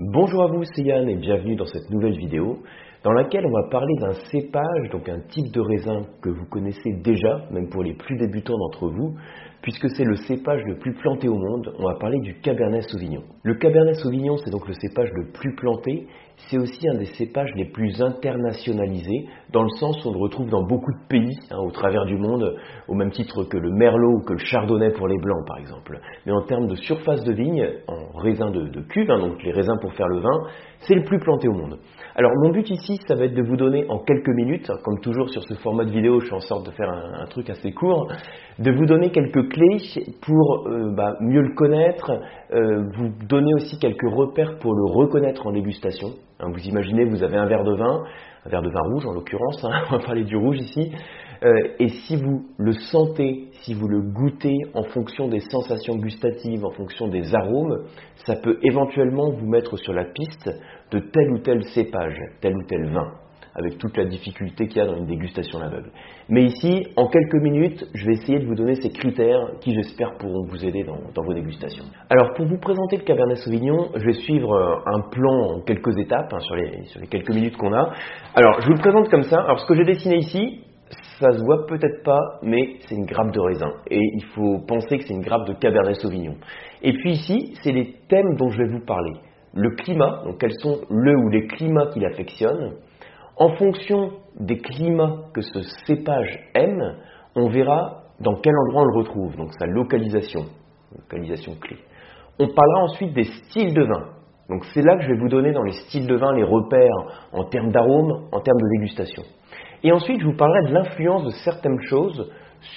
Bonjour 0.00 0.44
à 0.44 0.46
vous, 0.46 0.62
c'est 0.62 0.82
Yann 0.82 1.08
et 1.08 1.16
bienvenue 1.16 1.56
dans 1.56 1.66
cette 1.66 1.90
nouvelle 1.90 2.16
vidéo 2.16 2.62
dans 3.04 3.12
laquelle 3.12 3.46
on 3.46 3.52
va 3.52 3.68
parler 3.70 3.94
d'un 4.00 4.12
cépage, 4.30 4.90
donc 4.90 5.08
un 5.08 5.20
type 5.28 5.52
de 5.52 5.60
raisin 5.60 6.02
que 6.22 6.30
vous 6.30 6.46
connaissez 6.46 6.92
déjà, 7.02 7.46
même 7.50 7.68
pour 7.68 7.82
les 7.82 7.94
plus 7.94 8.16
débutants 8.16 8.58
d'entre 8.58 8.88
vous, 8.88 9.14
puisque 9.62 9.88
c'est 9.90 10.04
le 10.04 10.16
cépage 10.16 10.62
le 10.64 10.76
plus 10.78 10.94
planté 10.94 11.28
au 11.28 11.36
monde, 11.36 11.74
on 11.78 11.84
va 11.84 11.94
parler 11.98 12.18
du 12.20 12.34
Cabernet 12.40 12.82
Sauvignon. 12.88 13.22
Le 13.42 13.54
Cabernet 13.54 13.96
Sauvignon, 13.96 14.36
c'est 14.38 14.50
donc 14.50 14.66
le 14.68 14.74
cépage 14.74 15.10
le 15.12 15.32
plus 15.32 15.54
planté, 15.56 16.06
c'est 16.48 16.58
aussi 16.58 16.88
un 16.88 16.94
des 16.94 17.06
cépages 17.06 17.50
les 17.56 17.64
plus 17.66 18.00
internationalisés, 18.00 19.26
dans 19.52 19.62
le 19.62 19.68
sens 19.80 20.04
où 20.04 20.08
on 20.08 20.12
le 20.12 20.18
retrouve 20.18 20.48
dans 20.48 20.62
beaucoup 20.62 20.92
de 20.92 21.08
pays 21.08 21.36
hein, 21.50 21.58
au 21.58 21.70
travers 21.70 22.04
du 22.06 22.16
monde, 22.16 22.56
au 22.86 22.94
même 22.94 23.10
titre 23.10 23.44
que 23.44 23.58
le 23.58 23.70
Merlot 23.72 24.18
ou 24.18 24.20
que 24.22 24.34
le 24.34 24.38
Chardonnay 24.38 24.92
pour 24.92 25.08
les 25.08 25.18
Blancs 25.18 25.44
par 25.46 25.58
exemple. 25.58 25.98
Mais 26.24 26.32
en 26.32 26.42
termes 26.42 26.68
de 26.68 26.76
surface 26.76 27.24
de 27.24 27.32
vigne, 27.32 27.68
en 27.88 28.18
raisin 28.18 28.50
de, 28.50 28.80
cuve, 28.82 29.10
hein, 29.10 29.18
donc 29.18 29.42
les 29.42 29.52
raisins 29.52 29.78
pour 29.80 29.92
faire 29.94 30.08
le 30.08 30.20
vin, 30.20 30.46
c'est 30.80 30.94
le 30.94 31.04
plus 31.04 31.18
planté 31.18 31.48
au 31.48 31.54
monde. 31.54 31.78
Alors 32.14 32.30
mon 32.42 32.50
but 32.50 32.70
ici, 32.70 32.87
ça 33.06 33.14
va 33.14 33.24
être 33.24 33.34
de 33.34 33.42
vous 33.42 33.56
donner 33.56 33.84
en 33.88 33.98
quelques 33.98 34.34
minutes, 34.34 34.70
comme 34.84 35.00
toujours 35.00 35.28
sur 35.30 35.42
ce 35.42 35.54
format 35.54 35.84
de 35.84 35.90
vidéo, 35.90 36.20
je 36.20 36.26
suis 36.26 36.34
en 36.34 36.40
sorte 36.40 36.66
de 36.66 36.70
faire 36.72 36.88
un, 36.88 37.26
truc 37.26 37.50
assez 37.50 37.72
court, 37.72 38.08
de 38.58 38.70
vous 38.70 38.86
donner 38.86 39.10
quelques 39.10 39.48
clés 39.50 39.78
pour 40.22 40.66
euh, 40.66 40.94
bah, 40.96 41.16
mieux 41.20 41.42
le 41.42 41.54
connaître, 41.54 42.10
euh, 42.52 42.84
vous 42.96 43.10
donner 43.26 43.54
aussi 43.54 43.78
quelques 43.78 44.10
repères 44.10 44.58
pour 44.58 44.74
le 44.74 44.84
reconnaître 44.84 45.46
en 45.46 45.52
dégustation. 45.52 46.08
Hein, 46.40 46.48
vous 46.52 46.66
imaginez, 46.66 47.04
vous 47.04 47.22
avez 47.22 47.36
un 47.36 47.46
verre 47.46 47.64
de 47.64 47.74
vin, 47.74 48.04
un 48.46 48.48
verre 48.48 48.62
de 48.62 48.70
vin 48.70 48.82
rouge 48.92 49.06
en 49.06 49.12
l'occurrence, 49.12 49.64
hein, 49.64 49.82
on 49.90 49.98
va 49.98 50.04
parler 50.04 50.24
du 50.24 50.36
rouge 50.36 50.58
ici, 50.58 50.92
euh, 51.44 51.52
et 51.78 51.88
si 51.88 52.16
vous 52.16 52.46
le 52.56 52.72
sentez, 52.72 53.48
si 53.62 53.74
vous 53.74 53.86
le 53.86 54.00
goûtez 54.00 54.56
en 54.74 54.82
fonction 54.84 55.28
des 55.28 55.40
sensations 55.40 55.96
gustatives, 55.96 56.64
en 56.64 56.70
fonction 56.70 57.08
des 57.08 57.34
arômes, 57.34 57.84
ça 58.26 58.34
peut 58.36 58.58
éventuellement 58.62 59.30
vous 59.30 59.46
mettre 59.46 59.76
sur 59.76 59.92
la 59.92 60.04
piste 60.04 60.50
de 60.90 60.98
tel 60.98 61.30
ou 61.32 61.38
tel 61.38 61.62
cépage, 61.64 62.18
tel 62.40 62.56
ou 62.56 62.62
tel 62.66 62.90
vin, 62.90 63.12
avec 63.54 63.78
toute 63.78 63.96
la 63.96 64.06
difficulté 64.06 64.66
qu'il 64.66 64.78
y 64.78 64.80
a 64.80 64.86
dans 64.86 64.96
une 64.96 65.06
dégustation 65.06 65.60
à 65.60 65.64
l'aveugle. 65.64 65.90
Mais 66.28 66.44
ici, 66.44 66.86
en 66.96 67.06
quelques 67.06 67.40
minutes, 67.40 67.84
je 67.94 68.06
vais 68.06 68.14
essayer 68.14 68.40
de 68.40 68.46
vous 68.46 68.56
donner 68.56 68.74
ces 68.74 68.90
critères 68.90 69.52
qui, 69.60 69.74
j'espère, 69.74 70.16
pourront 70.18 70.44
vous 70.48 70.64
aider 70.64 70.84
dans, 70.84 71.22
vos 71.22 71.34
dégustations. 71.34 71.84
Alors, 72.10 72.34
pour 72.34 72.46
vous 72.46 72.58
présenter 72.58 72.96
le 72.96 73.02
Cabernet 73.02 73.36
Sauvignon, 73.36 73.90
je 73.94 74.04
vais 74.04 74.12
suivre 74.12 74.52
euh, 74.52 74.92
un 74.92 75.00
plan 75.10 75.54
en 75.54 75.60
quelques 75.60 75.96
étapes 75.98 76.32
hein, 76.32 76.40
sur 76.40 76.56
les 76.56 77.06
quelques 77.08 77.30
minutes 77.30 77.56
qu'on 77.56 77.72
a. 77.72 77.92
Alors, 78.34 78.60
je 78.60 78.66
vous 78.66 78.74
le 78.74 78.80
présente 78.80 79.08
comme 79.08 79.24
ça. 79.24 79.40
Alors, 79.40 79.60
ce 79.60 79.66
que 79.66 79.74
j'ai 79.74 79.84
dessiné 79.84 80.16
ici, 80.16 80.64
ça 81.20 81.32
se 81.32 81.42
voit 81.44 81.66
peut-être 81.66 82.02
pas, 82.04 82.38
mais 82.42 82.76
c'est 82.86 82.94
une 82.94 83.06
grappe 83.06 83.32
de 83.32 83.40
raisin. 83.40 83.72
Et 83.90 84.00
il 84.00 84.24
faut 84.34 84.58
penser 84.66 84.98
que 84.98 85.04
c'est 85.04 85.14
une 85.14 85.22
grappe 85.22 85.46
de 85.46 85.54
Cabernet 85.54 85.96
Sauvignon. 85.96 86.36
Et 86.82 86.92
puis 86.92 87.12
ici, 87.12 87.54
c'est 87.62 87.72
les 87.72 87.94
thèmes 88.08 88.36
dont 88.36 88.50
je 88.50 88.58
vais 88.58 88.68
vous 88.68 88.84
parler 88.84 89.12
le 89.54 89.70
climat, 89.70 90.22
donc 90.24 90.38
quels 90.38 90.58
sont 90.60 90.80
le 90.90 91.16
ou 91.16 91.28
les 91.30 91.46
climats 91.46 91.86
qu'il 91.92 92.04
affectionne. 92.04 92.74
En 93.36 93.50
fonction 93.56 94.12
des 94.38 94.58
climats 94.58 95.16
que 95.34 95.40
ce 95.40 95.60
cépage 95.86 96.38
aime, 96.54 96.96
on 97.34 97.48
verra 97.48 98.02
dans 98.20 98.34
quel 98.34 98.54
endroit 98.66 98.82
on 98.82 98.86
le 98.86 98.98
retrouve, 98.98 99.36
donc 99.36 99.50
sa 99.58 99.66
localisation, 99.66 100.44
localisation 100.96 101.54
clé. 101.60 101.76
On 102.38 102.48
parlera 102.48 102.84
ensuite 102.84 103.12
des 103.14 103.24
styles 103.24 103.74
de 103.74 103.82
vin. 103.82 104.06
Donc 104.48 104.64
c'est 104.72 104.82
là 104.82 104.96
que 104.96 105.02
je 105.02 105.08
vais 105.08 105.18
vous 105.18 105.28
donner 105.28 105.52
dans 105.52 105.62
les 105.62 105.72
styles 105.72 106.06
de 106.06 106.16
vin 106.16 106.34
les 106.34 106.44
repères 106.44 107.26
en 107.32 107.44
termes 107.44 107.70
d'arôme, 107.70 108.28
en 108.32 108.40
termes 108.40 108.60
de 108.60 108.78
dégustation. 108.78 109.22
Et 109.82 109.92
ensuite, 109.92 110.20
je 110.20 110.26
vous 110.26 110.36
parlerai 110.36 110.68
de 110.68 110.74
l'influence 110.74 111.24
de 111.24 111.30
certaines 111.44 111.80
choses 111.82 112.30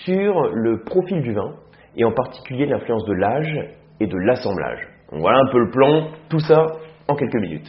sur 0.05 0.41
le 0.53 0.83
profil 0.83 1.21
du 1.21 1.33
vin, 1.33 1.55
et 1.95 2.05
en 2.05 2.11
particulier 2.11 2.65
l'influence 2.65 3.05
de 3.05 3.13
l'âge 3.13 3.69
et 3.99 4.07
de 4.07 4.17
l'assemblage 4.17 4.87
voilà 5.11 5.39
un 5.39 5.51
peu 5.51 5.59
le 5.59 5.69
plan, 5.69 6.07
tout 6.29 6.39
ça 6.39 6.65
en 7.07 7.15
quelques 7.15 7.35
minutes. 7.35 7.67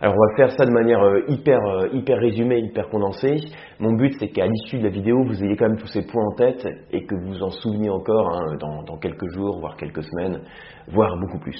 Alors 0.00 0.14
on 0.14 0.30
va 0.30 0.36
faire 0.36 0.50
ça 0.52 0.64
de 0.64 0.70
manière 0.70 1.02
euh, 1.02 1.20
hyper, 1.28 1.60
euh, 1.60 1.88
hyper 1.92 2.18
résumée, 2.18 2.58
hyper 2.58 2.88
condensée. 2.88 3.36
Mon 3.78 3.92
but 3.92 4.14
c'est 4.18 4.28
qu'à 4.28 4.46
l'issue 4.46 4.78
de 4.78 4.84
la 4.84 4.90
vidéo, 4.90 5.22
vous 5.24 5.44
ayez 5.44 5.56
quand 5.56 5.68
même 5.68 5.76
tous 5.76 5.88
ces 5.88 6.06
points 6.06 6.24
en 6.24 6.34
tête 6.36 6.66
et 6.90 7.04
que 7.04 7.14
vous 7.14 7.42
en 7.42 7.50
souveniez 7.50 7.90
encore 7.90 8.34
hein, 8.34 8.56
dans, 8.86 8.96
quelques 8.96 9.28
jours, 9.34 9.60
voire 9.60 9.76
quelques 9.76 10.02
semaines, 10.02 10.40
voire 10.88 11.16
beaucoup 11.18 11.38
plus. 11.38 11.58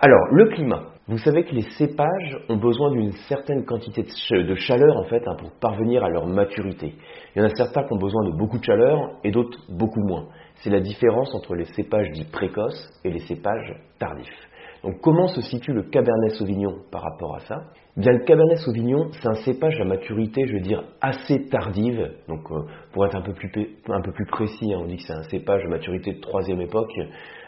Alors, 0.00 0.26
le 0.32 0.46
climat. 0.46 0.95
Vous 1.08 1.18
savez 1.18 1.44
que 1.44 1.54
les 1.54 1.62
cépages 1.78 2.36
ont 2.48 2.56
besoin 2.56 2.90
d'une 2.90 3.12
certaine 3.28 3.64
quantité 3.64 4.02
de 4.02 4.54
chaleur 4.56 4.96
en 4.96 5.04
fait 5.04 5.22
hein, 5.28 5.36
pour 5.38 5.52
parvenir 5.60 6.02
à 6.02 6.10
leur 6.10 6.26
maturité. 6.26 6.94
Il 7.34 7.38
y 7.38 7.44
en 7.44 7.48
a 7.48 7.54
certains 7.54 7.84
qui 7.84 7.92
ont 7.92 7.98
besoin 7.98 8.24
de 8.24 8.36
beaucoup 8.36 8.58
de 8.58 8.64
chaleur 8.64 9.12
et 9.22 9.30
d'autres 9.30 9.56
beaucoup 9.68 10.00
moins. 10.00 10.26
C'est 10.56 10.70
la 10.70 10.80
différence 10.80 11.32
entre 11.32 11.54
les 11.54 11.66
cépages 11.66 12.10
dits 12.10 12.24
précoces 12.24 12.90
et 13.04 13.10
les 13.10 13.20
cépages 13.20 13.72
tardifs. 14.00 14.48
Donc 14.82 15.00
comment 15.00 15.28
se 15.28 15.42
situe 15.42 15.72
le 15.72 15.84
Cabernet 15.84 16.32
Sauvignon 16.32 16.74
par 16.90 17.02
rapport 17.02 17.36
à 17.36 17.40
ça? 17.40 17.56
Bien, 17.96 18.12
le 18.12 18.24
Cabernet 18.24 18.58
Sauvignon, 18.58 19.08
c'est 19.12 19.28
un 19.28 19.36
cépage 19.36 19.80
à 19.80 19.84
maturité, 19.84 20.46
je 20.46 20.52
veux 20.52 20.60
dire, 20.60 20.84
assez 21.00 21.48
tardive. 21.48 22.10
Donc, 22.28 22.40
euh, 22.50 22.60
pour 22.92 23.06
être 23.06 23.16
un 23.16 23.22
peu 23.22 23.32
plus, 23.32 23.50
un 23.88 24.02
peu 24.02 24.12
plus 24.12 24.26
précis, 24.26 24.74
hein, 24.74 24.80
on 24.82 24.84
dit 24.84 24.98
que 24.98 25.02
c'est 25.04 25.14
un 25.14 25.22
cépage 25.22 25.64
à 25.64 25.68
maturité 25.68 26.12
de 26.12 26.20
troisième 26.20 26.60
époque. 26.60 26.92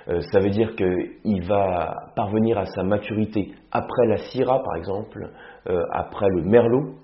Euh, 0.08 0.20
ça 0.32 0.40
veut 0.40 0.50
dire 0.50 0.74
qu'il 0.74 1.42
va 1.44 1.94
parvenir 2.16 2.58
à 2.58 2.64
sa 2.66 2.82
maturité 2.82 3.52
après 3.72 4.06
la 4.06 4.16
Syrah, 4.16 4.62
par 4.62 4.76
exemple, 4.76 5.28
euh, 5.68 5.82
après 5.92 6.28
le 6.28 6.42
Merlot, 6.42 6.94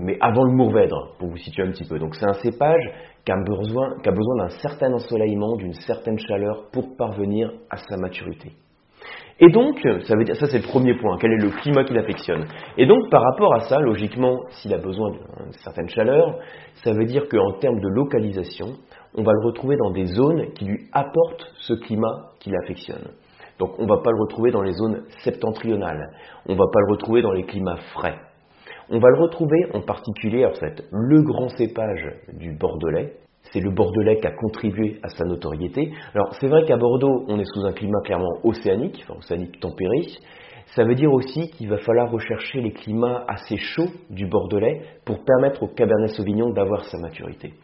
mais 0.00 0.16
avant 0.22 0.44
le 0.44 0.52
Mourvèdre, 0.52 1.14
pour 1.18 1.28
vous 1.28 1.36
situer 1.36 1.62
un 1.62 1.70
petit 1.70 1.84
peu. 1.84 1.98
Donc, 1.98 2.14
c'est 2.14 2.24
un 2.24 2.32
cépage 2.32 2.80
qui 3.26 3.30
a 3.30 3.36
besoin, 3.36 3.96
besoin 4.02 4.36
d'un 4.38 4.48
certain 4.62 4.90
ensoleillement, 4.90 5.56
d'une 5.56 5.74
certaine 5.74 6.18
chaleur 6.18 6.70
pour 6.72 6.96
parvenir 6.96 7.52
à 7.68 7.76
sa 7.76 7.98
maturité. 7.98 8.52
Et 9.40 9.50
donc, 9.50 9.78
ça 10.02 10.16
veut 10.16 10.24
dire, 10.24 10.34
ça 10.36 10.46
c'est 10.46 10.58
le 10.58 10.66
premier 10.66 10.94
point, 10.94 11.16
quel 11.20 11.32
est 11.32 11.44
le 11.44 11.50
climat 11.50 11.84
qu'il 11.84 11.96
affectionne. 11.96 12.44
Et 12.76 12.86
donc, 12.86 13.08
par 13.10 13.22
rapport 13.22 13.54
à 13.54 13.60
ça, 13.60 13.78
logiquement, 13.78 14.40
s'il 14.48 14.74
a 14.74 14.78
besoin 14.78 15.10
d'une 15.10 15.52
certaine 15.62 15.88
chaleur, 15.88 16.38
ça 16.82 16.92
veut 16.92 17.04
dire 17.04 17.28
qu'en 17.28 17.52
termes 17.60 17.78
de 17.78 17.88
localisation, 17.88 18.78
on 19.14 19.22
va 19.22 19.32
le 19.32 19.46
retrouver 19.46 19.76
dans 19.76 19.90
des 19.90 20.06
zones 20.06 20.52
qui 20.54 20.64
lui 20.64 20.88
apportent 20.92 21.46
ce 21.58 21.74
climat 21.74 22.32
qu'il 22.40 22.54
affectionne. 22.56 23.10
Donc, 23.58 23.78
on 23.78 23.84
ne 23.84 23.88
va 23.88 23.98
pas 23.98 24.12
le 24.12 24.20
retrouver 24.20 24.50
dans 24.50 24.62
les 24.62 24.72
zones 24.72 25.02
septentrionales, 25.24 26.12
on 26.46 26.52
ne 26.52 26.58
va 26.58 26.66
pas 26.72 26.80
le 26.86 26.92
retrouver 26.92 27.22
dans 27.22 27.32
les 27.32 27.44
climats 27.44 27.78
frais. 27.94 28.18
On 28.90 29.00
va 29.00 29.08
le 29.10 29.20
retrouver 29.20 29.66
en 29.74 29.80
particulier, 29.80 30.46
en 30.46 30.54
fait, 30.54 30.84
le 30.92 31.22
grand 31.22 31.48
cépage 31.50 32.08
du 32.32 32.52
Bordelais, 32.52 33.16
c'est 33.52 33.60
le 33.60 33.70
Bordelais 33.70 34.20
qui 34.20 34.26
a 34.26 34.32
contribué 34.32 34.98
à 35.02 35.08
sa 35.08 35.24
notoriété. 35.24 35.90
Alors 36.14 36.34
c'est 36.40 36.48
vrai 36.48 36.64
qu'à 36.66 36.76
Bordeaux, 36.76 37.24
on 37.28 37.38
est 37.38 37.50
sous 37.54 37.64
un 37.64 37.72
climat 37.72 38.00
clairement 38.04 38.38
océanique, 38.44 39.04
enfin 39.04 39.18
océanique 39.18 39.58
tempéré. 39.60 40.06
Ça 40.74 40.84
veut 40.84 40.94
dire 40.94 41.12
aussi 41.12 41.50
qu'il 41.50 41.68
va 41.68 41.78
falloir 41.78 42.10
rechercher 42.10 42.60
les 42.60 42.72
climats 42.72 43.24
assez 43.26 43.56
chauds 43.56 43.90
du 44.10 44.26
Bordelais 44.26 44.82
pour 45.04 45.24
permettre 45.24 45.62
au 45.62 45.68
Cabernet 45.68 46.10
Sauvignon 46.10 46.50
d'avoir 46.50 46.84
sa 46.84 46.98
maturité. 46.98 47.54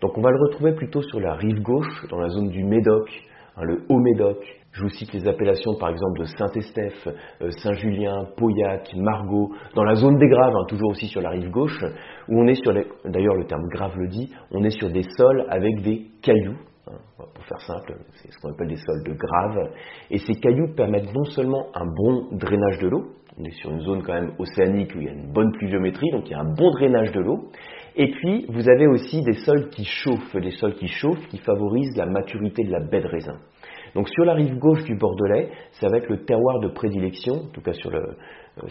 Donc 0.00 0.16
on 0.16 0.20
va 0.20 0.30
le 0.30 0.38
retrouver 0.38 0.72
plutôt 0.74 1.02
sur 1.02 1.18
la 1.18 1.34
rive 1.34 1.60
gauche, 1.60 2.06
dans 2.08 2.20
la 2.20 2.28
zone 2.28 2.50
du 2.50 2.62
Médoc, 2.62 3.10
hein, 3.56 3.64
le 3.64 3.82
Haut-Médoc, 3.88 4.38
je 4.70 4.82
vous 4.82 4.90
cite 4.90 5.12
les 5.12 5.26
appellations 5.26 5.74
par 5.74 5.88
exemple 5.88 6.20
de 6.20 6.24
Saint-Estèphe, 6.24 7.08
euh, 7.42 7.50
Saint-Julien, 7.50 8.28
Pauillac, 8.36 8.94
Margot, 8.94 9.50
dans 9.74 9.82
la 9.82 9.96
zone 9.96 10.16
des 10.18 10.28
graves, 10.28 10.54
hein, 10.54 10.64
toujours 10.68 10.90
aussi 10.90 11.06
sur 11.06 11.20
la 11.20 11.30
rive 11.30 11.50
gauche, 11.50 11.82
où 12.28 12.40
on 12.40 12.46
est 12.46 12.54
sur, 12.54 12.72
d'ailleurs 13.06 13.34
le 13.34 13.46
terme 13.46 13.66
grave 13.68 13.96
le 13.96 14.06
dit, 14.06 14.32
on 14.52 14.62
est 14.62 14.70
sur 14.70 14.88
des 14.90 15.02
sols 15.16 15.46
avec 15.48 15.82
des 15.82 16.06
cailloux, 16.22 16.58
hein, 16.86 16.98
pour 17.16 17.44
faire 17.46 17.60
simple, 17.62 17.96
c'est 18.22 18.30
ce 18.30 18.38
qu'on 18.40 18.52
appelle 18.52 18.68
des 18.68 18.76
sols 18.76 19.02
de 19.04 19.14
grave, 19.14 19.72
et 20.10 20.18
ces 20.18 20.34
cailloux 20.34 20.74
permettent 20.76 21.12
non 21.12 21.24
seulement 21.24 21.66
un 21.74 21.86
bon 21.86 22.28
drainage 22.36 22.78
de 22.78 22.88
l'eau, 22.88 23.04
on 23.38 23.44
est 23.44 23.52
sur 23.52 23.70
une 23.70 23.80
zone 23.80 24.02
quand 24.02 24.14
même 24.14 24.32
océanique 24.38 24.94
où 24.94 25.00
il 25.00 25.06
y 25.06 25.08
a 25.08 25.12
une 25.12 25.32
bonne 25.32 25.52
pluviométrie, 25.52 26.10
donc 26.10 26.24
il 26.26 26.32
y 26.32 26.34
a 26.34 26.40
un 26.40 26.54
bon 26.54 26.70
drainage 26.72 27.12
de 27.12 27.20
l'eau, 27.20 27.50
et 27.96 28.10
puis 28.10 28.46
vous 28.48 28.68
avez 28.68 28.86
aussi 28.86 29.22
des 29.22 29.34
sols 29.44 29.70
qui 29.70 29.84
chauffent, 29.84 30.36
des 30.36 30.50
sols 30.52 30.74
qui 30.74 30.88
chauffent, 30.88 31.26
qui 31.28 31.38
favorisent 31.38 31.96
la 31.96 32.06
maturité 32.06 32.64
de 32.64 32.70
la 32.70 32.80
baie 32.80 33.00
de 33.00 33.08
raisin. 33.08 33.36
Donc 33.94 34.08
sur 34.08 34.24
la 34.24 34.34
rive 34.34 34.58
gauche 34.58 34.84
du 34.84 34.96
Bordelais, 34.96 35.50
ça 35.80 35.88
va 35.88 35.98
être 35.98 36.08
le 36.08 36.24
terroir 36.24 36.60
de 36.60 36.68
prédilection, 36.68 37.34
en 37.34 37.52
tout 37.52 37.62
cas 37.62 37.72
sur, 37.72 37.94
euh, 37.94 38.12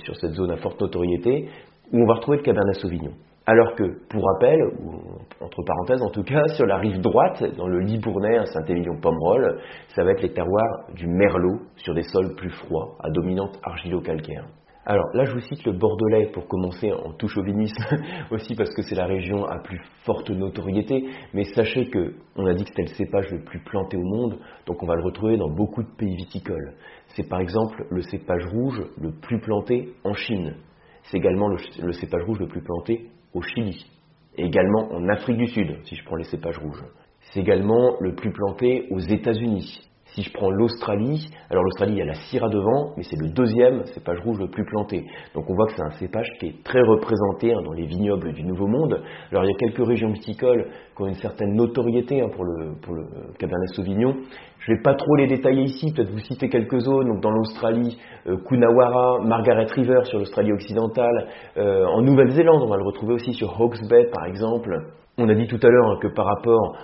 sur 0.03 0.15
cette 0.17 0.33
zone 0.33 0.51
à 0.51 0.57
forte 0.57 0.79
notoriété, 0.81 1.49
où 1.91 2.01
on 2.01 2.05
va 2.05 2.15
retrouver 2.15 2.37
le 2.37 2.43
Cabernet 2.43 2.75
Sauvignon. 2.75 3.13
Alors 3.49 3.75
que, 3.75 4.05
pour 4.09 4.25
rappel, 4.25 4.59
ou 4.83 4.91
entre 5.39 5.63
parenthèses 5.63 6.01
en 6.01 6.09
tout 6.09 6.23
cas, 6.23 6.45
sur 6.49 6.65
la 6.65 6.79
rive 6.79 6.99
droite, 6.99 7.41
dans 7.55 7.67
le 7.67 7.79
Libournais, 7.79 8.45
Saint-Émilion-Pomerol, 8.47 9.61
ça 9.95 10.03
va 10.03 10.11
être 10.11 10.21
les 10.21 10.33
terroirs 10.33 10.89
du 10.93 11.07
Merlot 11.07 11.61
sur 11.77 11.93
des 11.93 12.03
sols 12.03 12.35
plus 12.35 12.49
froids, 12.49 12.97
à 12.99 13.09
dominante 13.09 13.57
argilo-calcaire. 13.63 14.43
Alors 14.85 15.05
là, 15.13 15.23
je 15.23 15.31
vous 15.31 15.39
cite 15.39 15.65
le 15.65 15.71
Bordelais 15.71 16.29
pour 16.33 16.45
commencer 16.49 16.91
en 16.91 17.13
touche 17.13 17.37
au 17.37 17.43
vinisme, 17.43 17.81
aussi 18.31 18.53
parce 18.53 18.73
que 18.73 18.81
c'est 18.81 18.95
la 18.95 19.05
région 19.05 19.45
à 19.45 19.59
plus 19.59 19.81
forte 20.03 20.29
notoriété. 20.29 21.05
Mais 21.33 21.45
sachez 21.45 21.89
que 21.89 22.15
on 22.35 22.45
a 22.47 22.53
dit 22.53 22.65
que 22.65 22.69
c'était 22.71 22.89
le 22.89 22.95
cépage 22.95 23.31
le 23.31 23.45
plus 23.45 23.59
planté 23.59 23.95
au 23.95 24.03
monde, 24.03 24.39
donc 24.65 24.83
on 24.83 24.85
va 24.85 24.95
le 24.95 25.03
retrouver 25.03 25.37
dans 25.37 25.49
beaucoup 25.49 25.83
de 25.83 25.95
pays 25.97 26.17
viticoles. 26.17 26.73
C'est 27.15 27.29
par 27.29 27.39
exemple 27.39 27.85
le 27.91 28.01
cépage 28.01 28.45
rouge 28.47 28.81
le 29.01 29.11
plus 29.11 29.39
planté 29.39 29.93
en 30.03 30.13
Chine. 30.13 30.55
C'est 31.03 31.17
également 31.17 31.47
le, 31.47 31.57
le 31.81 31.93
cépage 31.93 32.23
rouge 32.25 32.39
le 32.39 32.47
plus 32.47 32.61
planté 32.61 33.09
au 33.33 33.41
Chili, 33.41 33.85
également 34.37 34.91
en 34.91 35.07
Afrique 35.09 35.37
du 35.37 35.47
Sud, 35.47 35.77
si 35.85 35.95
je 35.95 36.03
prends 36.05 36.15
les 36.15 36.23
cépages 36.25 36.57
rouges. 36.57 36.83
C'est 37.21 37.39
également 37.39 37.97
le 37.99 38.15
plus 38.15 38.31
planté 38.31 38.87
aux 38.91 38.99
États-Unis. 38.99 39.81
Si 40.17 40.23
je 40.23 40.33
prends 40.33 40.49
l'Australie, 40.49 41.29
alors 41.51 41.63
l'Australie, 41.63 41.91
il 41.91 41.99
y 41.99 42.01
a 42.01 42.05
la 42.05 42.15
Syrah 42.15 42.49
devant, 42.49 42.95
mais 42.97 43.03
c'est 43.03 43.21
le 43.21 43.29
deuxième 43.29 43.85
cépage 43.85 44.17
rouge 44.21 44.39
le 44.39 44.47
plus 44.47 44.65
planté. 44.65 45.05
Donc 45.35 45.47
on 45.47 45.53
voit 45.53 45.67
que 45.67 45.73
c'est 45.75 45.83
un 45.83 45.91
cépage 45.99 46.27
qui 46.39 46.47
est 46.47 46.63
très 46.63 46.81
représenté 46.81 47.53
hein, 47.53 47.61
dans 47.63 47.73
les 47.73 47.85
vignobles 47.85 48.33
du 48.33 48.43
Nouveau 48.43 48.65
Monde. 48.65 48.99
Alors 49.29 49.43
il 49.43 49.51
y 49.51 49.53
a 49.53 49.57
quelques 49.59 49.87
régions 49.87 50.11
viticoles 50.11 50.71
qui 50.95 51.03
ont 51.03 51.05
une 51.05 51.21
certaine 51.21 51.53
notoriété 51.53 52.19
hein, 52.19 52.29
pour, 52.35 52.45
le, 52.45 52.73
Cabernet 53.37 53.69
Sauvignon. 53.75 54.15
Je 54.57 54.71
ne 54.71 54.77
vais 54.77 54.81
pas 54.81 54.95
trop 54.95 55.15
les 55.17 55.27
détailler 55.27 55.65
ici, 55.65 55.93
peut-être 55.93 56.09
vous 56.09 56.17
citer 56.17 56.49
quelques 56.49 56.79
zones. 56.79 57.09
Donc 57.09 57.21
dans 57.21 57.29
l'Australie, 57.29 57.99
euh, 58.25 58.37
Coonawarra, 58.37 59.19
Margaret 59.23 59.67
River 59.67 59.99
sur 60.05 60.17
l'Australie 60.17 60.51
occidentale. 60.51 61.27
Euh, 61.57 61.85
en 61.85 62.01
Nouvelle-Zélande, 62.01 62.63
on 62.63 62.69
va 62.69 62.77
le 62.77 62.85
retrouver 62.85 63.13
aussi 63.13 63.33
sur 63.33 63.61
Hawke's 63.61 63.87
Bay 63.87 64.09
par 64.11 64.25
exemple. 64.25 64.79
On 65.19 65.27
a 65.29 65.33
dit 65.33 65.47
tout 65.47 65.59
à 65.63 65.69
l'heure 65.69 65.97
que 65.99 66.09
par 66.09 66.27
rapport 66.27 66.77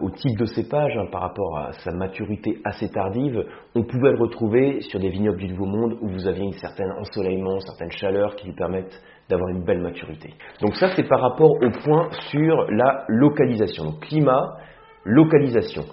au 0.00 0.10
type 0.10 0.36
de 0.36 0.46
cépage, 0.46 0.96
hein, 0.96 1.06
par 1.12 1.20
rapport 1.20 1.58
à 1.58 1.72
sa 1.84 1.92
maturité 1.92 2.58
assez 2.64 2.88
tardive, 2.88 3.44
on 3.76 3.84
pouvait 3.84 4.10
le 4.10 4.18
retrouver 4.18 4.80
sur 4.80 4.98
des 4.98 5.10
vignobles 5.10 5.38
du 5.38 5.46
Nouveau 5.46 5.66
Monde 5.66 5.96
où 6.00 6.08
vous 6.08 6.26
aviez 6.26 6.48
un 6.48 6.58
certain 6.58 6.90
ensoleillement, 6.98 7.54
une 7.54 7.60
certaine 7.60 7.92
chaleur 7.92 8.34
qui 8.34 8.46
lui 8.46 8.54
permettent 8.54 9.00
d'avoir 9.28 9.50
une 9.50 9.62
belle 9.64 9.80
maturité. 9.80 10.34
Donc 10.60 10.74
ça, 10.74 10.88
c'est 10.96 11.06
par 11.08 11.20
rapport 11.20 11.52
au 11.52 11.70
point 11.84 12.08
sur 12.30 12.68
la 12.68 13.04
localisation. 13.06 13.84
Donc 13.84 14.00
climat, 14.00 14.56
localisation. 15.04 15.84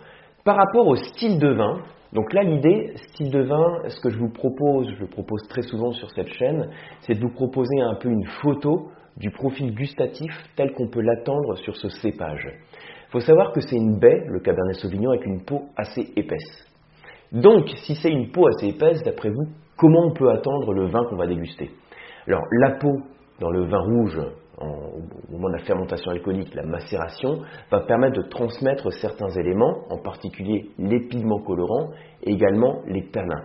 Par 0.43 0.55
rapport 0.55 0.87
au 0.87 0.95
style 0.95 1.37
de 1.37 1.53
vin, 1.53 1.83
donc 2.13 2.33
là, 2.33 2.41
l'idée, 2.41 2.93
style 3.09 3.29
de 3.29 3.43
vin, 3.43 3.89
ce 3.89 3.99
que 4.01 4.09
je 4.09 4.17
vous 4.17 4.31
propose, 4.31 4.89
je 4.89 5.01
le 5.01 5.07
propose 5.07 5.47
très 5.49 5.61
souvent 5.61 5.91
sur 5.91 6.09
cette 6.11 6.33
chaîne, 6.33 6.67
c'est 7.01 7.13
de 7.13 7.19
vous 7.19 7.33
proposer 7.33 7.79
un 7.81 7.95
peu 7.95 8.09
une 8.09 8.25
photo 8.41 8.89
du 9.17 9.31
profil 9.31 9.73
gustatif 9.73 10.31
tel 10.55 10.73
qu'on 10.73 10.87
peut 10.87 11.01
l'attendre 11.01 11.55
sur 11.57 11.75
ce 11.75 11.89
cépage. 11.89 12.47
Il 13.07 13.11
faut 13.11 13.19
savoir 13.19 13.53
que 13.53 13.61
c'est 13.61 13.75
une 13.75 13.97
baie, 13.97 14.23
le 14.27 14.39
Cabernet 14.39 14.75
Sauvignon, 14.75 15.11
avec 15.11 15.25
une 15.25 15.43
peau 15.43 15.63
assez 15.77 16.11
épaisse. 16.15 16.67
Donc, 17.31 17.69
si 17.85 17.95
c'est 17.95 18.11
une 18.11 18.31
peau 18.31 18.47
assez 18.47 18.67
épaisse, 18.67 19.01
d'après 19.03 19.29
vous, 19.29 19.47
comment 19.77 20.07
on 20.07 20.13
peut 20.13 20.29
attendre 20.29 20.73
le 20.73 20.87
vin 20.87 21.05
qu'on 21.09 21.15
va 21.15 21.27
déguster? 21.27 21.69
Alors, 22.27 22.43
la 22.51 22.71
peau 22.71 23.01
dans 23.39 23.49
le 23.49 23.65
vin 23.65 23.79
rouge, 23.79 24.19
au 24.59 25.31
moment 25.31 25.49
de 25.49 25.57
la 25.57 25.63
fermentation 25.63 26.11
alcoolique, 26.11 26.53
la 26.55 26.63
macération, 26.63 27.41
va 27.71 27.81
permettre 27.81 28.21
de 28.21 28.27
transmettre 28.29 28.91
certains 28.93 29.29
éléments, 29.29 29.83
en 29.89 29.97
particulier 29.97 30.69
les 30.77 31.01
pigments 31.07 31.41
colorants 31.41 31.91
et 32.23 32.31
également 32.31 32.81
les 32.87 33.09
tanins. 33.09 33.43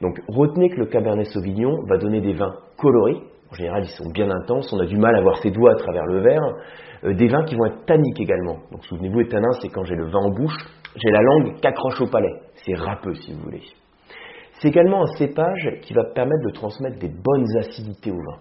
Donc 0.00 0.20
retenez 0.28 0.68
que 0.68 0.76
le 0.76 0.86
Cabernet 0.86 1.26
Sauvignon 1.26 1.82
va 1.88 1.96
donner 1.96 2.20
des 2.20 2.34
vins 2.34 2.54
colorés, 2.76 3.20
en 3.50 3.54
général, 3.54 3.82
ils 3.84 3.96
sont 3.96 4.10
bien 4.10 4.30
intenses. 4.30 4.72
On 4.72 4.80
a 4.80 4.86
du 4.86 4.96
mal 4.96 5.14
à 5.16 5.22
voir 5.22 5.38
ses 5.38 5.50
doigts 5.50 5.72
à 5.72 5.76
travers 5.76 6.04
le 6.04 6.20
verre. 6.20 6.42
Euh, 7.04 7.14
des 7.14 7.28
vins 7.28 7.44
qui 7.44 7.54
vont 7.54 7.66
être 7.66 7.84
tanniques 7.86 8.20
également. 8.20 8.58
Donc, 8.70 8.84
souvenez-vous, 8.84 9.20
les 9.20 9.28
tanins, 9.28 9.52
c'est 9.62 9.68
quand 9.68 9.84
j'ai 9.84 9.94
le 9.94 10.06
vin 10.06 10.20
en 10.20 10.30
bouche, 10.30 10.56
j'ai 10.96 11.10
la 11.10 11.22
langue 11.22 11.54
qui 11.54 11.66
accroche 11.66 12.00
au 12.00 12.06
palais. 12.06 12.34
C'est 12.54 12.74
râpeux, 12.74 13.14
si 13.14 13.32
vous 13.32 13.40
voulez. 13.40 13.62
C'est 14.60 14.68
également 14.68 15.02
un 15.02 15.16
cépage 15.16 15.78
qui 15.82 15.94
va 15.94 16.04
permettre 16.04 16.44
de 16.44 16.50
transmettre 16.50 16.98
des 16.98 17.08
bonnes 17.08 17.46
acidités 17.58 18.10
au 18.10 18.16
vin. 18.16 18.38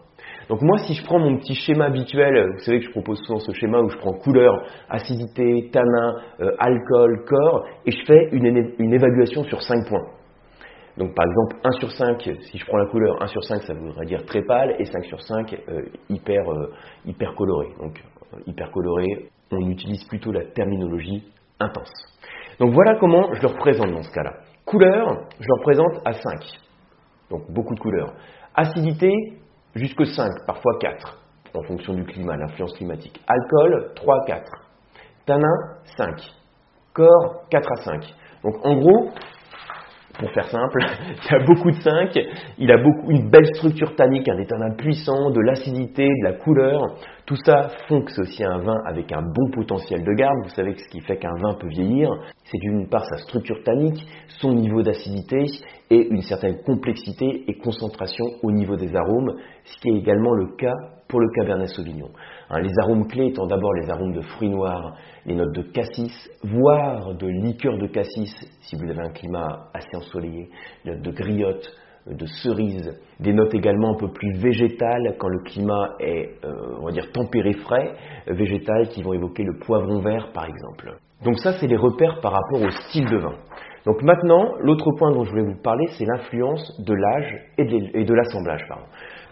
Donc 0.49 0.61
moi, 0.61 0.77
si 0.79 0.93
je 0.95 1.03
prends 1.05 1.19
mon 1.19 1.37
petit 1.37 1.53
schéma 1.53 1.85
habituel, 1.85 2.53
vous 2.53 2.59
savez 2.59 2.79
que 2.79 2.85
je 2.85 2.91
propose 2.91 3.19
souvent 3.25 3.39
ce 3.39 3.51
schéma 3.51 3.79
où 3.79 3.89
je 3.89 3.97
prends 3.97 4.13
couleur, 4.13 4.65
acidité, 4.89 5.69
tanin, 5.71 6.15
euh, 6.41 6.51
alcool, 6.57 7.23
corps, 7.27 7.65
et 7.85 7.91
je 7.91 8.05
fais 8.05 8.29
une, 8.31 8.73
une 8.79 8.93
évaluation 8.93 9.43
sur 9.43 9.61
5 9.61 9.87
points. 9.87 10.05
Donc 10.97 11.13
par 11.13 11.25
exemple, 11.25 11.57
1 11.63 11.71
sur 11.79 11.91
5, 11.91 12.21
si 12.41 12.57
je 12.57 12.65
prends 12.65 12.77
la 12.77 12.87
couleur, 12.87 13.21
1 13.21 13.27
sur 13.27 13.43
5, 13.43 13.61
ça 13.63 13.73
voudrait 13.73 14.05
dire 14.05 14.25
très 14.25 14.41
pâle, 14.41 14.75
et 14.79 14.85
5 14.85 15.05
sur 15.05 15.21
5, 15.21 15.53
euh, 15.53 15.83
hyper, 16.09 16.51
euh, 16.51 16.73
hyper 17.05 17.35
coloré. 17.35 17.67
Donc 17.79 18.01
euh, 18.33 18.39
hyper 18.47 18.71
coloré, 18.71 19.29
on 19.51 19.69
utilise 19.69 20.03
plutôt 20.05 20.31
la 20.31 20.45
terminologie 20.45 21.23
intense. 21.59 21.91
Donc 22.59 22.73
voilà 22.73 22.95
comment 22.99 23.31
je 23.33 23.41
le 23.41 23.47
représente 23.47 23.91
dans 23.91 24.01
ce 24.01 24.11
cas-là. 24.11 24.33
Couleur, 24.65 25.07
je 25.39 25.45
le 25.47 25.59
représente 25.59 26.01
à 26.03 26.13
5. 26.13 26.21
Donc 27.29 27.51
beaucoup 27.51 27.75
de 27.75 27.79
couleurs. 27.79 28.13
Acidité, 28.55 29.11
jusque 29.75 30.03
5, 30.03 30.31
parfois 30.47 30.73
4, 30.79 31.23
en 31.53 31.61
fonction 31.63 31.93
du 31.93 32.05
climat, 32.05 32.35
l'influence 32.37 32.73
climatique. 32.73 33.21
Alcool, 33.27 33.91
3 33.95 34.15
à 34.15 34.25
4. 34.25 34.51
Tanin, 35.27 35.55
5. 35.95 36.21
Corps, 36.93 37.43
4 37.51 37.71
à 37.71 37.75
5. 37.83 38.15
Donc 38.43 38.65
en 38.65 38.77
gros, 38.77 39.11
pour 40.19 40.31
faire 40.31 40.47
simple, 40.49 40.79
il 41.29 41.35
a 41.35 41.45
beaucoup 41.45 41.71
de 41.71 41.81
5, 41.81 42.19
il 42.57 42.71
a 42.71 42.77
beaucoup, 42.77 43.11
une 43.11 43.29
belle 43.29 43.47
structure 43.55 43.95
tannique, 43.95 44.27
un 44.29 44.37
état 44.39 44.57
puissant, 44.77 45.31
de 45.31 45.41
l'acidité, 45.41 46.05
de 46.05 46.23
la 46.23 46.33
couleur. 46.33 46.81
Tout 47.27 47.35
ça 47.45 47.67
font 47.89 48.03
que 48.03 48.11
c'est 48.13 48.21
aussi 48.21 48.41
un 48.45 48.59
vin 48.59 48.77
avec 48.85 49.11
un 49.11 49.21
bon 49.21 49.51
potentiel 49.51 50.01
de 50.01 50.13
garde. 50.13 50.37
Vous 50.43 50.55
savez 50.55 50.73
que 50.73 50.79
ce 50.79 50.87
qui 50.87 51.01
fait 51.01 51.17
qu'un 51.17 51.35
vin 51.35 51.55
peut 51.59 51.67
vieillir, 51.67 52.09
c'est 52.45 52.57
d'une 52.57 52.87
part 52.87 53.03
sa 53.03 53.17
structure 53.17 53.61
tannique, 53.65 54.07
son 54.39 54.53
niveau 54.53 54.81
d'acidité 54.81 55.43
et 55.89 56.07
une 56.07 56.21
certaine 56.21 56.61
complexité 56.63 57.43
et 57.49 57.57
concentration 57.57 58.23
au 58.43 58.51
niveau 58.53 58.77
des 58.77 58.95
arômes, 58.95 59.35
ce 59.65 59.77
qui 59.81 59.89
est 59.89 59.97
également 59.97 60.31
le 60.35 60.55
cas 60.55 60.73
pour 61.09 61.19
le 61.19 61.27
Cabernet 61.35 61.67
Sauvignon. 61.67 62.11
Hein, 62.49 62.61
les 62.61 62.71
arômes 62.81 63.07
clés 63.07 63.27
étant 63.27 63.45
d'abord 63.45 63.73
les 63.73 63.89
arômes 63.89 64.13
de 64.13 64.21
fruits 64.21 64.49
noirs, 64.49 64.95
les 65.25 65.35
notes 65.35 65.53
de 65.53 65.63
cassis, 65.63 66.29
voire 66.43 67.13
de 67.13 67.27
liqueur 67.27 67.77
de 67.77 67.87
cassis 67.87 68.33
si 68.61 68.77
vous 68.77 68.89
avez 68.89 69.01
un 69.01 69.11
climat 69.11 69.67
assez 69.73 69.97
ensoleillé, 69.97 70.49
les 70.85 70.93
notes 70.93 71.03
de 71.03 71.11
griotte, 71.11 71.69
de 72.11 72.25
cerises, 72.25 72.99
des 73.19 73.33
notes 73.33 73.53
également 73.53 73.91
un 73.91 73.97
peu 73.97 74.09
plus 74.11 74.37
végétales 74.37 75.15
quand 75.17 75.27
le 75.27 75.39
climat 75.39 75.95
est, 75.99 76.43
euh, 76.45 76.77
on 76.79 76.85
va 76.85 76.91
dire, 76.91 77.11
tempéré 77.11 77.53
frais, 77.53 77.93
végétales 78.27 78.89
qui 78.89 79.03
vont 79.03 79.13
évoquer 79.13 79.43
le 79.43 79.57
poivron 79.59 79.99
vert 80.01 80.31
par 80.33 80.45
exemple. 80.45 80.97
Donc 81.23 81.39
ça, 81.39 81.53
c'est 81.59 81.67
les 81.67 81.77
repères 81.77 82.19
par 82.21 82.33
rapport 82.33 82.61
au 82.61 82.69
style 82.69 83.09
de 83.09 83.17
vin. 83.17 83.35
Donc 83.85 84.03
maintenant, 84.03 84.55
l'autre 84.59 84.91
point 84.97 85.11
dont 85.11 85.23
je 85.23 85.29
voulais 85.29 85.45
vous 85.45 85.61
parler, 85.61 85.85
c'est 85.97 86.05
l'influence 86.05 86.79
de 86.85 86.93
l'âge 86.93 87.35
et 87.57 88.03
de 88.03 88.13
l'assemblage. 88.13 88.61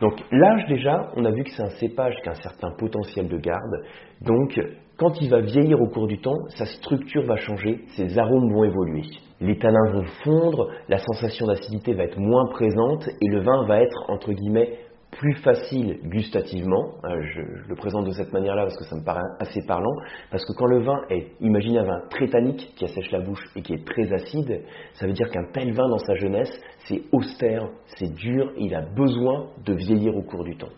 Donc 0.01 0.13
l'âge 0.31 0.65
déjà, 0.67 1.11
on 1.15 1.25
a 1.25 1.31
vu 1.31 1.43
que 1.43 1.49
c'est 1.51 1.63
un 1.63 1.77
cépage 1.79 2.15
qui 2.23 2.29
a 2.29 2.31
un 2.31 2.41
certain 2.41 2.71
potentiel 2.77 3.27
de 3.27 3.37
garde. 3.37 3.83
Donc 4.21 4.59
quand 4.97 5.21
il 5.21 5.29
va 5.29 5.41
vieillir 5.41 5.81
au 5.81 5.87
cours 5.87 6.07
du 6.07 6.19
temps, 6.19 6.37
sa 6.49 6.65
structure 6.65 7.25
va 7.25 7.35
changer, 7.35 7.81
ses 7.95 8.17
arômes 8.17 8.53
vont 8.53 8.63
évoluer. 8.63 9.03
Les 9.41 9.57
tanins 9.57 9.91
vont 9.91 10.05
fondre, 10.23 10.69
la 10.87 10.97
sensation 10.97 11.47
d'acidité 11.47 11.93
va 11.93 12.03
être 12.03 12.17
moins 12.17 12.47
présente 12.47 13.07
et 13.21 13.27
le 13.27 13.41
vin 13.41 13.65
va 13.67 13.81
être 13.81 14.09
entre 14.09 14.31
guillemets 14.31 14.79
plus 15.11 15.35
facile 15.35 15.99
gustativement. 16.03 16.95
Euh, 17.05 17.21
je, 17.21 17.41
le 17.69 17.75
présente 17.75 18.05
de 18.05 18.11
cette 18.11 18.31
manière-là 18.33 18.63
parce 18.63 18.77
que 18.77 18.83
ça 18.85 18.95
me 18.95 19.03
paraît 19.03 19.21
assez 19.39 19.61
parlant. 19.65 19.95
Parce 20.31 20.43
que 20.45 20.53
quand 20.57 20.65
le 20.65 20.83
vin 20.83 21.01
est, 21.09 21.31
imaginez 21.41 21.79
un 21.79 21.85
vin 21.85 22.01
très 22.09 22.27
tannique 22.27 22.73
qui 22.75 22.85
assèche 22.85 23.11
la 23.11 23.21
bouche 23.21 23.43
et 23.55 23.61
qui 23.61 23.73
est 23.73 23.85
très 23.85 24.11
acide, 24.13 24.61
ça 24.93 25.07
veut 25.07 25.13
dire 25.13 25.29
qu'un 25.29 25.45
tel 25.53 25.73
vin 25.73 25.87
dans 25.89 25.99
sa 25.99 26.15
jeunesse, 26.15 26.51
c'est 26.87 27.01
austère, 27.11 27.69
c'est 27.97 28.13
dur, 28.13 28.51
et 28.57 28.65
il 28.65 28.75
a 28.75 28.81
besoin 28.81 29.47
de 29.65 29.73
vieillir 29.73 30.15
au 30.15 30.21
cours 30.21 30.43
du 30.43 30.57
temps. 30.57 30.71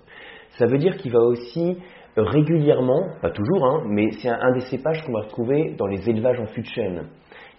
Ça 0.58 0.66
veut 0.66 0.78
dire 0.78 0.98
qu'il 0.98 1.12
va 1.12 1.20
aussi 1.20 1.78
régulièrement, 2.22 3.10
pas 3.22 3.32
toujours, 3.32 3.66
hein, 3.66 3.84
mais 3.88 4.12
c'est 4.22 4.30
un, 4.30 4.52
des 4.54 4.62
cépages 4.62 5.02
qu'on 5.04 5.14
va 5.14 5.22
retrouver 5.22 5.76
dans 5.78 5.88
les 5.88 6.10
élevages 6.10 6.40
en 6.40 6.48
fût 6.48 6.62
de 6.62 6.68
chêne 6.68 7.08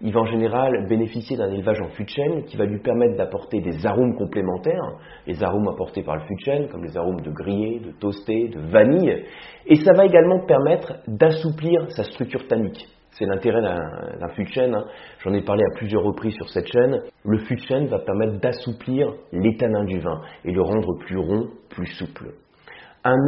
il 0.00 0.12
va 0.12 0.20
en 0.20 0.26
général 0.26 0.86
bénéficier 0.88 1.36
d'un 1.36 1.50
élevage 1.50 1.80
en 1.80 1.88
fût 1.88 2.04
de 2.04 2.08
chêne 2.08 2.44
qui 2.44 2.56
va 2.56 2.64
lui 2.66 2.80
permettre 2.80 3.16
d'apporter 3.16 3.60
des 3.60 3.84
arômes 3.84 4.14
complémentaires, 4.14 4.92
les 5.26 5.42
arômes 5.42 5.68
apportés 5.68 6.02
par 6.02 6.16
le 6.16 6.22
fût 6.22 6.34
de 6.34 6.40
chêne, 6.40 6.68
comme 6.68 6.84
les 6.84 6.96
arômes 6.96 7.20
de 7.20 7.30
grillé, 7.30 7.80
de 7.80 7.90
toasté, 7.92 8.48
de 8.48 8.60
vanille, 8.60 9.24
et 9.66 9.76
ça 9.76 9.92
va 9.94 10.06
également 10.06 10.44
permettre 10.46 10.94
d'assouplir 11.08 11.90
sa 11.90 12.04
structure 12.04 12.46
tannique. 12.46 12.86
C'est 13.10 13.26
l'intérêt 13.26 13.62
d'un 13.62 14.28
fût 14.36 14.44
de 14.44 14.48
chêne, 14.48 14.74
hein. 14.74 14.84
j'en 15.24 15.32
ai 15.32 15.42
parlé 15.42 15.64
à 15.64 15.76
plusieurs 15.76 16.04
reprises 16.04 16.34
sur 16.34 16.48
cette 16.50 16.70
chaîne. 16.70 17.00
Le 17.24 17.38
fût 17.38 17.56
de 17.56 17.60
chêne 17.62 17.86
va 17.86 17.98
permettre 17.98 18.38
d'assouplir 18.38 19.12
les 19.32 19.56
tanins 19.56 19.84
du 19.84 19.98
vin 19.98 20.20
et 20.44 20.52
le 20.52 20.62
rendre 20.62 20.96
plus 21.00 21.18
rond, 21.18 21.48
plus 21.70 21.86
souple. 21.86 22.28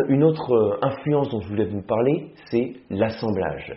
Une 0.09 0.25
autre 0.25 0.53
euh, 0.53 0.79
influence 0.83 1.31
dont 1.31 1.41
je 1.41 1.49
voulais 1.49 1.67
vous 1.67 1.83
parler, 1.83 2.33
c'est 2.51 2.75
l'assemblage. 2.91 3.73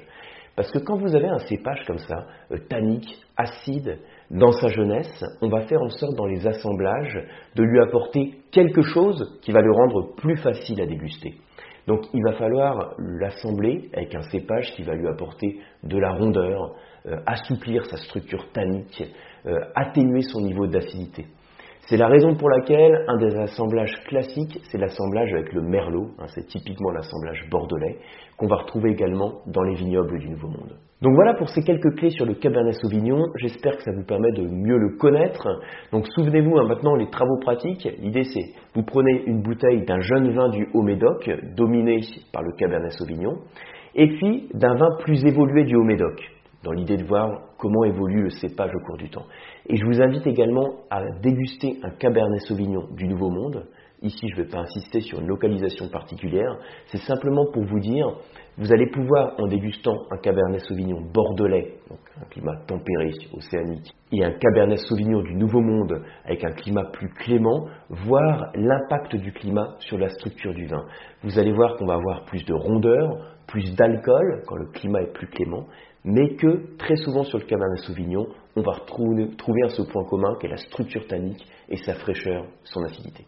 Parce 0.55 0.71
que 0.71 0.79
quand 0.79 0.97
vous 0.97 1.15
avez 1.15 1.27
un 1.27 1.39
cépage 1.39 1.83
comme 1.85 1.97
ça, 1.99 2.25
euh, 2.51 2.57
tannique, 2.69 3.19
acide, 3.37 3.99
dans 4.29 4.51
sa 4.51 4.67
jeunesse, 4.67 5.23
on 5.41 5.49
va 5.49 5.61
faire 5.61 5.81
en 5.81 5.89
sorte 5.89 6.15
dans 6.15 6.25
les 6.25 6.45
assemblages 6.47 7.19
de 7.55 7.63
lui 7.63 7.79
apporter 7.81 8.33
quelque 8.51 8.81
chose 8.81 9.39
qui 9.41 9.51
va 9.51 9.61
le 9.61 9.71
rendre 9.71 10.15
plus 10.15 10.37
facile 10.37 10.81
à 10.81 10.85
déguster. 10.85 11.35
Donc 11.87 12.05
il 12.13 12.23
va 12.23 12.33
falloir 12.33 12.93
l'assembler 12.97 13.89
avec 13.93 14.15
un 14.15 14.21
cépage 14.23 14.71
qui 14.75 14.83
va 14.83 14.93
lui 14.95 15.07
apporter 15.07 15.59
de 15.83 15.97
la 15.97 16.11
rondeur, 16.11 16.75
euh, 17.05 17.17
assouplir 17.25 17.85
sa 17.87 17.97
structure 17.97 18.51
tannique, 18.51 19.03
atténuer 19.75 20.21
son 20.21 20.39
niveau 20.39 20.67
d'acidité. 20.67 21.25
C'est 21.87 21.97
la 21.97 22.07
raison 22.07 22.33
pour 22.35 22.49
laquelle 22.49 23.03
un 23.09 23.17
des 23.17 23.35
assemblages 23.35 23.93
classiques, 24.07 24.57
c'est 24.71 24.77
l'assemblage 24.77 25.33
avec 25.33 25.51
le 25.51 25.61
merlot, 25.61 26.11
hein, 26.17 26.27
c'est 26.33 26.47
typiquement 26.47 26.91
l'assemblage 26.91 27.45
bordelais, 27.51 27.97
qu'on 28.37 28.47
va 28.47 28.55
retrouver 28.55 28.91
également 28.91 29.41
dans 29.47 29.63
les 29.63 29.75
vignobles 29.75 30.17
du 30.17 30.29
Nouveau 30.29 30.47
Monde. 30.47 30.77
Donc 31.01 31.13
voilà 31.15 31.33
pour 31.33 31.49
ces 31.49 31.61
quelques 31.61 31.93
clés 31.97 32.11
sur 32.11 32.25
le 32.25 32.35
Cabernet 32.35 32.73
Sauvignon, 32.75 33.25
j'espère 33.35 33.75
que 33.75 33.83
ça 33.83 33.91
vous 33.91 34.05
permet 34.05 34.31
de 34.31 34.43
mieux 34.43 34.77
le 34.77 34.95
connaître. 34.97 35.45
Donc 35.91 36.07
souvenez-vous 36.15 36.57
hein, 36.57 36.67
maintenant 36.69 36.95
les 36.95 37.09
travaux 37.09 37.39
pratiques, 37.41 37.89
l'idée 37.99 38.23
c'est 38.23 38.53
vous 38.73 38.83
prenez 38.83 39.21
une 39.25 39.41
bouteille 39.41 39.83
d'un 39.83 39.99
jeune 39.99 40.33
vin 40.33 40.47
du 40.47 40.69
Haut-Médoc, 40.73 41.29
dominé 41.57 41.99
par 42.31 42.43
le 42.43 42.53
Cabernet 42.53 42.93
Sauvignon, 42.93 43.39
et 43.93 44.07
puis 44.07 44.47
d'un 44.53 44.75
vin 44.75 44.95
plus 44.99 45.25
évolué 45.25 45.65
du 45.65 45.75
Haut-Médoc. 45.75 46.32
Dans 46.63 46.71
l'idée 46.71 46.97
de 46.97 47.05
voir 47.05 47.41
comment 47.57 47.83
évolue 47.83 48.23
le 48.23 48.29
cépage 48.29 48.71
au 48.73 48.85
cours 48.85 48.97
du 48.97 49.09
temps. 49.09 49.25
Et 49.67 49.75
je 49.75 49.85
vous 49.85 50.01
invite 50.01 50.25
également 50.25 50.75
à 50.89 51.03
déguster 51.21 51.79
un 51.83 51.91
Cabernet 51.91 52.41
Sauvignon 52.41 52.87
du 52.95 53.07
Nouveau 53.07 53.29
Monde. 53.29 53.65
Ici, 54.01 54.27
je 54.27 54.35
ne 54.37 54.43
vais 54.43 54.49
pas 54.49 54.59
insister 54.59 54.99
sur 54.99 55.21
une 55.21 55.27
localisation 55.27 55.87
particulière, 55.87 56.57
c'est 56.87 57.01
simplement 57.03 57.45
pour 57.53 57.63
vous 57.63 57.79
dire, 57.79 58.05
vous 58.57 58.73
allez 58.73 58.87
pouvoir, 58.87 59.33
en 59.39 59.47
dégustant 59.47 59.95
un 60.11 60.17
Cabernet 60.17 60.59
Sauvignon 60.59 60.99
bordelais, 61.13 61.75
donc 61.89 61.99
un 62.21 62.25
climat 62.25 62.57
tempéré, 62.67 63.11
océanique, 63.31 63.95
et 64.11 64.25
un 64.25 64.33
Cabernet 64.33 64.77
Sauvignon 64.77 65.21
du 65.21 65.35
Nouveau 65.35 65.61
Monde 65.61 66.03
avec 66.25 66.43
un 66.43 66.51
climat 66.51 66.83
plus 66.91 67.07
clément, 67.13 67.69
voir 67.89 68.51
l'impact 68.55 69.15
du 69.15 69.31
climat 69.31 69.75
sur 69.79 69.97
la 69.97 70.09
structure 70.09 70.53
du 70.53 70.65
vin. 70.65 70.83
Vous 71.23 71.39
allez 71.39 71.53
voir 71.53 71.77
qu'on 71.77 71.85
va 71.85 71.93
avoir 71.93 72.25
plus 72.25 72.43
de 72.43 72.53
rondeur, 72.53 73.35
plus 73.47 73.73
d'alcool 73.73 74.43
quand 74.47 74.57
le 74.57 74.67
climat 74.67 75.01
est 75.01 75.13
plus 75.13 75.27
clément, 75.27 75.65
mais 76.05 76.35
que 76.35 76.77
très 76.77 76.95
souvent 76.97 77.23
sur 77.23 77.37
le 77.37 77.45
Cabernet 77.45 77.79
Sauvignon, 77.79 78.27
on 78.55 78.61
va 78.61 78.73
retrouver, 78.73 79.29
trouver 79.37 79.61
ce 79.69 79.81
point 79.81 80.03
commun 80.05 80.35
qui 80.39 80.47
est 80.47 80.49
la 80.49 80.57
structure 80.57 81.07
tannique 81.07 81.45
et 81.69 81.77
sa 81.77 81.93
fraîcheur, 81.93 82.45
son 82.63 82.83
acidité. 82.83 83.25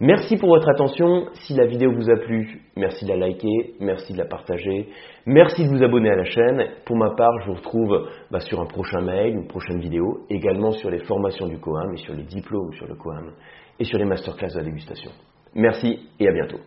Merci 0.00 0.36
pour 0.36 0.50
votre 0.50 0.68
attention. 0.68 1.26
Si 1.32 1.54
la 1.54 1.66
vidéo 1.66 1.90
vous 1.92 2.08
a 2.08 2.16
plu, 2.16 2.62
merci 2.76 3.04
de 3.04 3.10
la 3.10 3.16
liker, 3.16 3.74
merci 3.80 4.12
de 4.12 4.18
la 4.18 4.26
partager, 4.26 4.88
merci 5.26 5.64
de 5.64 5.70
vous 5.70 5.82
abonner 5.82 6.10
à 6.10 6.14
la 6.14 6.24
chaîne. 6.24 6.64
Pour 6.84 6.96
ma 6.96 7.16
part, 7.16 7.32
je 7.40 7.46
vous 7.48 7.56
retrouve 7.56 8.08
bah, 8.30 8.38
sur 8.38 8.60
un 8.60 8.66
prochain 8.66 9.00
mail, 9.00 9.34
une 9.34 9.48
prochaine 9.48 9.80
vidéo, 9.80 10.20
également 10.30 10.70
sur 10.70 10.88
les 10.88 11.00
formations 11.00 11.48
du 11.48 11.58
COAM 11.58 11.94
et 11.94 11.98
sur 11.98 12.14
les 12.14 12.22
diplômes 12.22 12.72
sur 12.74 12.86
le 12.86 12.94
COAM 12.94 13.32
et 13.80 13.84
sur 13.84 13.98
les 13.98 14.04
masterclass 14.04 14.52
de 14.54 14.58
la 14.58 14.64
dégustation. 14.64 15.10
Merci 15.54 16.08
et 16.20 16.28
à 16.28 16.32
bientôt. 16.32 16.58